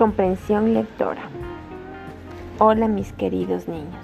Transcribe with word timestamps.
Comprensión 0.00 0.72
lectora. 0.72 1.20
Hola 2.58 2.88
mis 2.88 3.12
queridos 3.12 3.68
niños. 3.68 4.02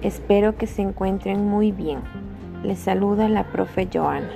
Espero 0.00 0.56
que 0.56 0.66
se 0.66 0.80
encuentren 0.80 1.44
muy 1.44 1.70
bien. 1.70 1.98
Les 2.62 2.78
saluda 2.78 3.28
la 3.28 3.44
profe 3.44 3.90
Joana. 3.92 4.30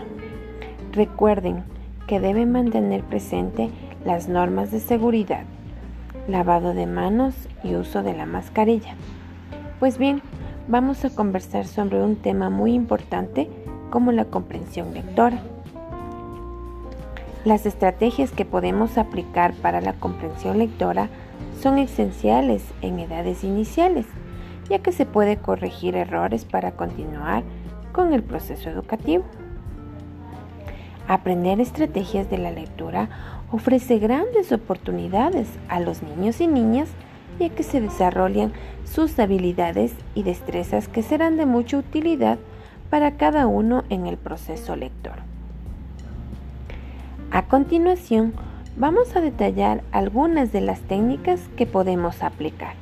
Recuerden 0.92 1.64
que 2.06 2.20
deben 2.20 2.52
mantener 2.52 3.02
presente 3.04 3.70
las 4.04 4.28
normas 4.28 4.70
de 4.70 4.80
seguridad, 4.80 5.44
lavado 6.28 6.74
de 6.74 6.86
manos 6.86 7.34
y 7.64 7.74
uso 7.74 8.02
de 8.02 8.12
la 8.12 8.26
mascarilla. 8.26 8.94
Pues 9.80 9.96
bien, 9.96 10.20
vamos 10.68 11.06
a 11.06 11.14
conversar 11.14 11.66
sobre 11.66 12.02
un 12.02 12.16
tema 12.16 12.50
muy 12.50 12.74
importante 12.74 13.48
como 13.88 14.12
la 14.12 14.26
comprensión 14.26 14.92
lectora. 14.92 15.40
Las 17.44 17.66
estrategias 17.66 18.30
que 18.30 18.44
podemos 18.44 18.98
aplicar 18.98 19.52
para 19.54 19.80
la 19.80 19.94
comprensión 19.94 20.58
lectora 20.58 21.08
son 21.60 21.78
esenciales 21.78 22.62
en 22.82 23.00
edades 23.00 23.42
iniciales, 23.42 24.06
ya 24.68 24.78
que 24.78 24.92
se 24.92 25.06
puede 25.06 25.38
corregir 25.38 25.96
errores 25.96 26.44
para 26.44 26.72
continuar 26.72 27.42
con 27.90 28.12
el 28.12 28.22
proceso 28.22 28.70
educativo. 28.70 29.24
Aprender 31.08 31.60
estrategias 31.60 32.30
de 32.30 32.38
la 32.38 32.52
lectura 32.52 33.08
ofrece 33.50 33.98
grandes 33.98 34.52
oportunidades 34.52 35.48
a 35.68 35.80
los 35.80 36.04
niños 36.04 36.40
y 36.40 36.46
niñas 36.46 36.88
ya 37.40 37.48
que 37.48 37.64
se 37.64 37.80
desarrollan 37.80 38.52
sus 38.84 39.18
habilidades 39.18 39.94
y 40.14 40.22
destrezas 40.22 40.86
que 40.86 41.02
serán 41.02 41.36
de 41.36 41.46
mucha 41.46 41.76
utilidad 41.76 42.38
para 42.88 43.16
cada 43.16 43.48
uno 43.48 43.82
en 43.88 44.06
el 44.06 44.16
proceso 44.16 44.76
lector. 44.76 45.31
A 47.34 47.46
continuación, 47.46 48.34
vamos 48.76 49.16
a 49.16 49.22
detallar 49.22 49.82
algunas 49.90 50.52
de 50.52 50.60
las 50.60 50.82
técnicas 50.82 51.40
que 51.56 51.64
podemos 51.64 52.22
aplicar. 52.22 52.74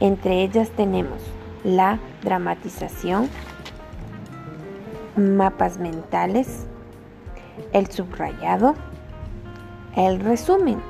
Entre 0.00 0.42
ellas 0.42 0.70
tenemos 0.70 1.20
la 1.62 1.98
dramatización, 2.22 3.28
mapas 5.14 5.76
mentales, 5.76 6.66
el 7.74 7.86
subrayado, 7.88 8.76
el 9.94 10.20
resumen. 10.20 10.80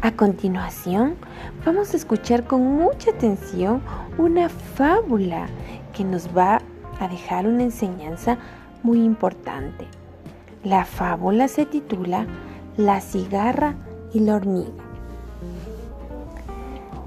A 0.00 0.12
continuación, 0.12 1.16
vamos 1.66 1.92
a 1.92 1.98
escuchar 1.98 2.44
con 2.44 2.62
mucha 2.62 3.10
atención 3.10 3.82
una 4.16 4.48
fábula 4.48 5.46
que 5.92 6.04
nos 6.04 6.34
va 6.34 6.62
a 6.98 7.08
dejar 7.08 7.46
una 7.46 7.64
enseñanza 7.64 8.38
muy 8.82 9.04
importante. 9.04 9.86
La 10.64 10.84
fábula 10.84 11.48
se 11.48 11.66
titula 11.66 12.24
La 12.76 13.00
cigarra 13.00 13.74
y 14.14 14.20
la 14.20 14.36
hormiga. 14.36 14.70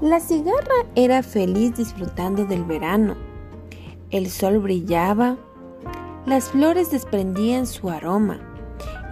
La 0.02 0.20
cigarra 0.20 0.84
era 0.94 1.22
feliz 1.22 1.74
disfrutando 1.74 2.44
del 2.44 2.64
verano. 2.64 3.14
El 4.10 4.28
sol 4.28 4.58
brillaba, 4.58 5.38
las 6.26 6.50
flores 6.50 6.90
desprendían 6.90 7.66
su 7.66 7.88
aroma 7.88 8.40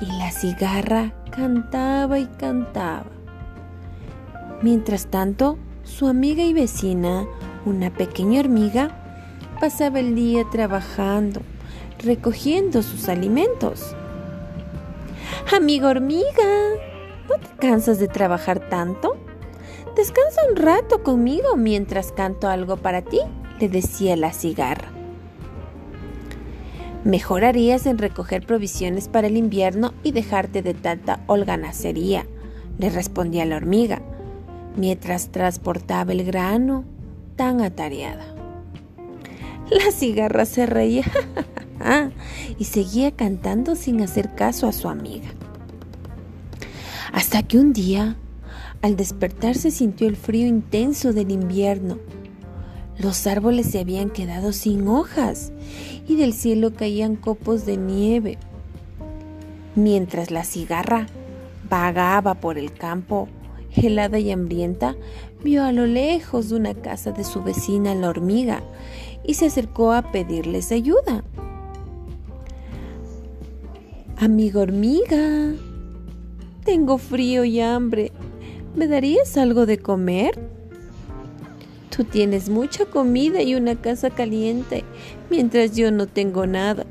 y 0.03 0.07
la 0.19 0.31
cigarra 0.31 1.15
cantaba 1.31 2.19
y 2.19 2.27
cantaba. 2.27 3.07
Mientras 4.61 5.07
tanto, 5.07 5.57
su 5.85 6.07
amiga 6.07 6.43
y 6.43 6.53
vecina, 6.53 7.27
una 7.65 7.91
pequeña 7.91 8.41
hormiga, 8.41 8.91
pasaba 9.59 10.01
el 10.01 10.15
día 10.15 10.45
trabajando, 10.51 11.41
recogiendo 11.99 12.83
sus 12.83 13.09
alimentos. 13.09 13.97
Amigo 15.57 15.89
hormiga, 15.89 16.25
¿no 17.29 17.39
te 17.39 17.57
cansas 17.59 17.99
de 17.99 18.09
trabajar 18.09 18.69
tanto? 18.69 19.17
Descansa 19.97 20.41
un 20.51 20.57
rato 20.57 21.03
conmigo 21.03 21.57
mientras 21.57 22.13
canto 22.13 22.49
algo 22.49 22.77
para 22.77 23.03
ti, 23.03 23.21
le 23.61 23.69
decía 23.69 24.17
la 24.17 24.33
cigarra. 24.33 24.89
Mejorarías 27.05 27.87
en 27.87 27.99
recoger 27.99 28.47
provisiones 28.47 29.09
para 29.09 29.27
el 29.27 29.37
invierno 29.37 29.93
y 30.03 30.13
dejarte 30.13 30.63
de 30.63 30.75
tanta 30.75 31.21
holganacería, 31.27 32.27
le 32.79 32.91
respondía 32.91 33.45
la 33.45 33.57
hormiga, 33.57 34.01
mientras 34.77 35.31
transportaba 35.31 36.13
el 36.13 36.25
grano 36.25 36.85
tan 37.37 37.61
atareada. 37.61 38.25
La 39.71 39.93
cigarra 39.93 40.45
se 40.45 40.67
reía 40.67 41.05
y 42.59 42.65
seguía 42.65 43.11
cantando 43.11 43.77
sin 43.77 44.01
hacer 44.01 44.35
caso 44.35 44.67
a 44.67 44.73
su 44.73 44.89
amiga. 44.89 45.29
Hasta 47.13 47.43
que 47.43 47.59
un 47.59 47.73
día, 47.73 48.17
al 48.83 48.97
despertarse, 48.97 49.71
sintió 49.71 50.09
el 50.09 50.17
frío 50.17 50.47
intenso 50.47 51.13
del 51.13 51.31
invierno. 51.31 51.99
Los 52.99 53.27
árboles 53.27 53.67
se 53.71 53.81
habían 53.81 54.11
quedado 54.11 54.53
sin 54.53 54.89
hojas 54.89 55.53
y 56.09 56.17
del 56.17 56.33
cielo 56.33 56.75
caían 56.75 57.17
copos 57.17 57.67
de 57.67 57.77
nieve. 57.77 58.39
Mientras 59.75 60.31
la 60.31 60.45
cigarra 60.45 61.07
vagaba 61.69 62.35
por 62.35 62.59
el 62.59 62.73
campo, 62.73 63.29
helada 63.75 64.19
y 64.19 64.31
hambrienta, 64.31 64.97
vio 65.43 65.65
a 65.65 65.73
lo 65.73 65.87
lejos 65.87 66.53
una 66.53 66.75
casa 66.75 67.13
de 67.13 67.25
su 67.25 67.43
vecina 67.43 67.95
la 67.95 68.09
hormiga 68.09 68.63
y 69.25 69.35
se 69.35 69.47
acercó 69.47 69.93
a 69.93 70.13
pedirles 70.13 70.71
ayuda. 70.73 71.25
Amigo 74.25 74.63
hormiga, 74.63 75.53
tengo 76.65 76.97
frío 76.97 77.45
y 77.45 77.61
hambre. 77.61 78.11
¿Me 78.75 78.87
darías 78.87 79.37
algo 79.37 79.67
de 79.67 79.77
comer? 79.77 80.49
Tú 81.95 82.05
tienes 82.05 82.49
mucha 82.49 82.87
comida 82.87 83.43
y 83.43 83.55
una 83.55 83.77
casa 83.77 84.09
caliente, 84.09 84.83
mientras 85.29 85.77
yo 85.77 85.93
no 85.93 86.07
tengo 86.07 86.47
nada. 86.47 86.87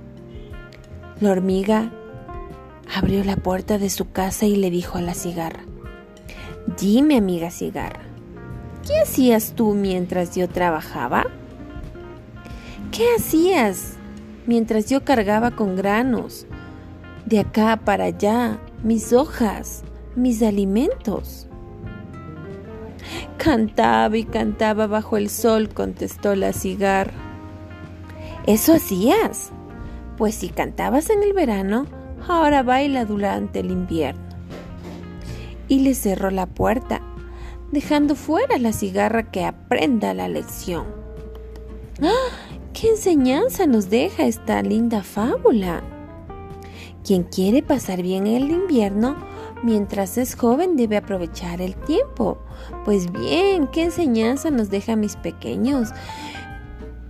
La 1.22 1.32
hormiga 1.32 1.92
abrió 2.96 3.24
la 3.24 3.38
puerta 3.38 3.80
de 3.80 3.90
su 3.90 4.12
casa 4.12 4.46
y 4.46 4.56
le 4.56 4.70
dijo 4.70 5.00
a 5.00 5.02
la 5.02 5.16
cigarra, 5.16 5.64
Dime, 6.80 7.18
amiga 7.18 7.50
cigarra, 7.50 8.04
¿qué 8.86 9.00
hacías 9.02 9.54
tú 9.56 9.74
mientras 9.74 10.36
yo 10.36 10.48
trabajaba? 10.48 11.26
¿Qué 12.92 13.08
hacías 13.18 13.94
mientras 14.46 14.88
yo 14.88 15.04
cargaba 15.04 15.50
con 15.50 15.76
granos? 15.76 16.46
De 17.26 17.40
acá 17.40 17.80
para 17.84 18.06
allá, 18.06 18.60
mis 18.84 19.14
hojas, 19.14 19.84
mis 20.16 20.42
alimentos. 20.42 21.48
Cantaba 23.38 24.18
y 24.18 24.24
cantaba 24.24 24.88
bajo 24.88 25.18
el 25.18 25.30
sol, 25.30 25.70
contestó 25.70 26.36
la 26.36 26.54
cigarra. 26.54 27.14
¿Eso 28.46 28.74
hacías? 28.74 29.52
Pues 30.18 30.36
si 30.36 30.50
cantabas 30.50 31.10
en 31.10 31.24
el 31.24 31.34
verano, 31.34 31.86
ahora 32.28 32.64
baila 32.64 33.06
durante 33.06 33.60
el 33.60 33.72
invierno. 33.72 34.22
Y 35.68 35.80
le 35.80 35.96
cerró 35.96 36.30
la 36.30 36.46
puerta, 36.46 37.02
dejando 37.72 38.16
fuera 38.16 38.58
la 38.58 38.74
cigarra 38.74 39.32
que 39.32 39.46
aprenda 39.46 40.14
la 40.14 40.28
lección. 40.28 40.86
¡Ah! 42.02 42.32
¿Qué 42.74 42.90
enseñanza 42.90 43.68
nos 43.68 43.90
deja 43.90 44.26
esta 44.26 44.62
linda 44.62 45.04
fábula? 45.04 45.84
Quien 47.04 47.24
quiere 47.24 47.62
pasar 47.62 48.02
bien 48.02 48.28
el 48.28 48.50
invierno 48.50 49.16
mientras 49.62 50.18
es 50.18 50.36
joven 50.36 50.78
debe 50.78 50.98
aprovechar 50.98 51.62
el 51.62 51.76
tiempo. 51.76 52.38
Pues 52.86 53.12
bien, 53.12 53.68
¿qué 53.68 53.84
enseñanza 53.84 54.52
nos 54.52 54.70
deja 54.70 54.96
mis 54.96 55.16
pequeños? 55.18 55.90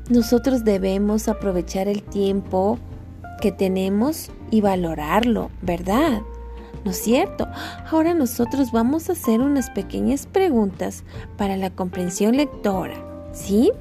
Nosotros 0.09 0.63
debemos 0.63 1.27
aprovechar 1.27 1.87
el 1.87 2.03
tiempo 2.03 2.79
que 3.39 3.51
tenemos 3.51 4.31
y 4.51 4.61
valorarlo, 4.61 5.51
¿verdad? 5.61 6.21
¿No 6.83 6.91
es 6.91 6.97
cierto? 6.97 7.47
Ahora 7.89 8.13
nosotros 8.13 8.71
vamos 8.71 9.09
a 9.09 9.13
hacer 9.13 9.41
unas 9.41 9.69
pequeñas 9.69 10.25
preguntas 10.25 11.03
para 11.37 11.55
la 11.55 11.69
comprensión 11.69 12.35
lectora, 12.35 12.95
¿sí? 13.31 13.71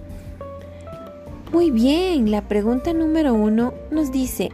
Muy 1.52 1.70
bien, 1.70 2.30
la 2.30 2.48
pregunta 2.48 2.92
número 2.92 3.34
uno 3.34 3.74
nos 3.90 4.12
dice, 4.12 4.52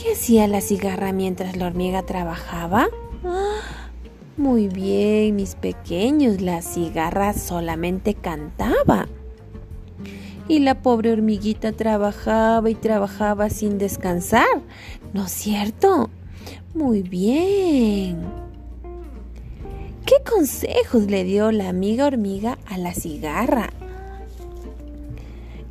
¿Qué 0.00 0.12
hacía 0.12 0.48
la 0.48 0.62
cigarra 0.62 1.12
mientras 1.12 1.58
la 1.58 1.66
hormiga 1.66 2.02
trabajaba? 2.02 2.88
Ah, 3.22 3.90
muy 4.38 4.66
bien, 4.66 5.36
mis 5.36 5.56
pequeños, 5.56 6.40
la 6.40 6.62
cigarra 6.62 7.34
solamente 7.34 8.14
cantaba. 8.14 9.08
Y 10.48 10.60
la 10.60 10.80
pobre 10.80 11.12
hormiguita 11.12 11.72
trabajaba 11.72 12.70
y 12.70 12.76
trabajaba 12.76 13.50
sin 13.50 13.76
descansar, 13.76 14.46
¿no 15.12 15.26
es 15.26 15.32
cierto? 15.32 16.08
Muy 16.72 17.02
bien. 17.02 18.24
¿Qué 20.06 20.14
consejos 20.26 21.10
le 21.10 21.24
dio 21.24 21.52
la 21.52 21.68
amiga 21.68 22.06
hormiga 22.06 22.56
a 22.64 22.78
la 22.78 22.94
cigarra? 22.94 23.68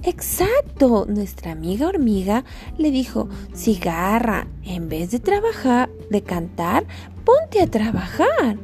Exacto, 0.04 1.06
nuestra 1.10 1.52
amiga 1.52 1.88
hormiga 1.88 2.46
le 2.78 2.90
dijo, 2.90 3.28
cigarra, 3.54 4.48
en 4.64 4.88
vez 4.88 5.12
de 5.12 5.20
trabajar, 5.20 5.90
de 6.10 6.22
cantar, 6.22 6.86
ponte 7.26 7.62
a 7.62 7.68
trabajar, 7.68 8.58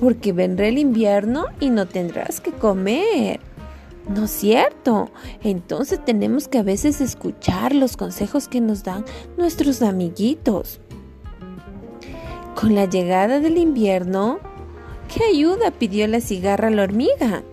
porque 0.00 0.32
vendrá 0.32 0.66
el 0.66 0.78
invierno 0.78 1.46
y 1.60 1.70
no 1.70 1.86
tendrás 1.86 2.40
que 2.40 2.50
comer. 2.50 3.38
¿No 4.08 4.24
es 4.24 4.32
cierto? 4.32 5.10
Entonces 5.44 6.04
tenemos 6.04 6.48
que 6.48 6.58
a 6.58 6.64
veces 6.64 7.00
escuchar 7.00 7.72
los 7.72 7.96
consejos 7.96 8.48
que 8.48 8.60
nos 8.60 8.82
dan 8.82 9.04
nuestros 9.36 9.82
amiguitos. 9.82 10.80
Con 12.60 12.74
la 12.74 12.86
llegada 12.86 13.38
del 13.38 13.58
invierno, 13.58 14.40
¿qué 15.14 15.22
ayuda 15.24 15.70
pidió 15.70 16.08
la 16.08 16.20
cigarra 16.20 16.68
a 16.68 16.72
la 16.72 16.82
hormiga? 16.82 17.44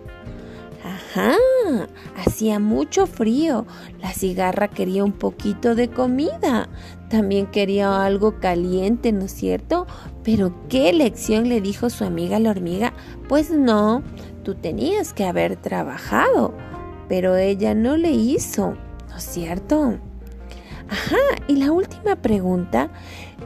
Hacía 2.16 2.58
mucho 2.58 3.06
frío. 3.06 3.66
La 4.00 4.12
cigarra 4.12 4.68
quería 4.68 5.04
un 5.04 5.12
poquito 5.12 5.74
de 5.74 5.88
comida. 5.88 6.68
También 7.08 7.46
quería 7.46 8.04
algo 8.04 8.38
caliente, 8.40 9.12
¿no 9.12 9.24
es 9.24 9.32
cierto? 9.32 9.86
Pero 10.24 10.54
¿qué 10.68 10.92
lección 10.92 11.48
le 11.48 11.60
dijo 11.60 11.90
su 11.90 12.04
amiga 12.04 12.38
la 12.38 12.50
hormiga? 12.50 12.92
Pues 13.28 13.50
no, 13.50 14.02
tú 14.44 14.54
tenías 14.54 15.12
que 15.12 15.24
haber 15.24 15.56
trabajado. 15.56 16.54
Pero 17.08 17.36
ella 17.36 17.74
no 17.74 17.96
le 17.96 18.10
hizo, 18.10 18.74
¿no 19.08 19.16
es 19.16 19.24
cierto? 19.24 19.98
Ajá, 20.90 21.16
y 21.48 21.56
la 21.56 21.70
última 21.70 22.16
pregunta, 22.16 22.90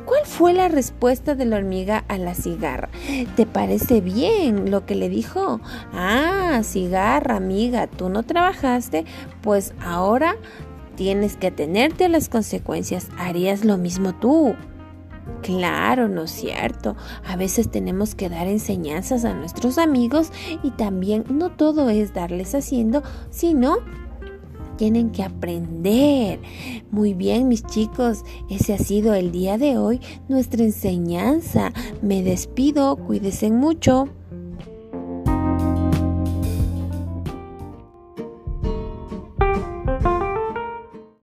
¿cuál 0.06 0.24
fue 0.24 0.52
la 0.52 0.68
respuesta 0.68 1.34
de 1.34 1.44
la 1.44 1.56
hormiga 1.56 2.04
a 2.08 2.16
la 2.18 2.34
cigarra? 2.34 2.88
¿Te 3.36 3.46
parece 3.46 4.00
bien 4.00 4.70
lo 4.70 4.86
que 4.86 4.94
le 4.94 5.08
dijo? 5.08 5.60
Ah, 5.92 6.60
cigarra, 6.62 7.36
amiga, 7.36 7.88
tú 7.88 8.08
no 8.08 8.22
trabajaste, 8.22 9.04
pues 9.40 9.74
ahora 9.82 10.36
tienes 10.94 11.36
que 11.36 11.48
atenerte 11.48 12.04
a 12.04 12.08
las 12.08 12.28
consecuencias. 12.28 13.08
¿Harías 13.18 13.64
lo 13.64 13.76
mismo 13.76 14.14
tú? 14.14 14.54
Claro, 15.42 16.08
¿no 16.08 16.22
es 16.22 16.30
cierto? 16.30 16.96
A 17.26 17.36
veces 17.36 17.70
tenemos 17.70 18.14
que 18.14 18.28
dar 18.28 18.46
enseñanzas 18.46 19.24
a 19.24 19.34
nuestros 19.34 19.78
amigos 19.78 20.30
y 20.62 20.70
también 20.70 21.24
no 21.28 21.50
todo 21.50 21.90
es 21.90 22.14
darles 22.14 22.54
haciendo, 22.54 23.02
sino 23.30 23.78
tienen 24.82 25.10
que 25.10 25.22
aprender. 25.22 26.40
Muy 26.90 27.14
bien, 27.14 27.46
mis 27.46 27.64
chicos, 27.64 28.24
ese 28.50 28.74
ha 28.74 28.78
sido 28.78 29.14
el 29.14 29.30
día 29.30 29.56
de 29.56 29.78
hoy, 29.78 30.00
nuestra 30.28 30.64
enseñanza. 30.64 31.72
Me 32.02 32.24
despido, 32.24 32.96
cuídense 32.96 33.52
mucho. 33.52 34.08